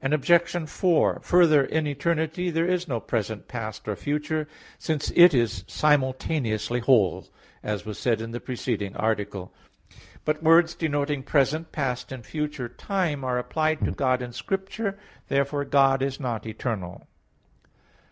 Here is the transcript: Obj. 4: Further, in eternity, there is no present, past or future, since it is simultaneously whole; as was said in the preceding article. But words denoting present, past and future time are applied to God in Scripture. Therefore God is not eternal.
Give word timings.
Obj. 0.00 0.56
4: 0.70 1.18
Further, 1.20 1.64
in 1.64 1.84
eternity, 1.88 2.48
there 2.48 2.68
is 2.68 2.86
no 2.86 3.00
present, 3.00 3.48
past 3.48 3.88
or 3.88 3.96
future, 3.96 4.46
since 4.78 5.10
it 5.16 5.34
is 5.34 5.64
simultaneously 5.66 6.78
whole; 6.78 7.26
as 7.64 7.84
was 7.84 7.98
said 7.98 8.20
in 8.20 8.30
the 8.30 8.38
preceding 8.38 8.94
article. 8.94 9.52
But 10.24 10.44
words 10.44 10.76
denoting 10.76 11.24
present, 11.24 11.72
past 11.72 12.12
and 12.12 12.24
future 12.24 12.68
time 12.68 13.24
are 13.24 13.36
applied 13.36 13.84
to 13.84 13.90
God 13.90 14.22
in 14.22 14.30
Scripture. 14.32 14.96
Therefore 15.26 15.64
God 15.64 16.02
is 16.02 16.20
not 16.20 16.46
eternal. 16.46 17.08